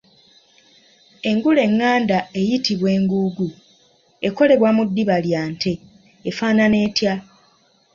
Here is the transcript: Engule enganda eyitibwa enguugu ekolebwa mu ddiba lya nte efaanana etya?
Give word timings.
Engule 1.29 1.61
enganda 1.69 2.17
eyitibwa 2.39 2.89
enguugu 2.97 3.47
ekolebwa 4.27 4.69
mu 4.77 4.83
ddiba 4.87 5.17
lya 5.25 5.41
nte 5.51 5.73
efaanana 6.29 6.77
etya? 6.87 7.13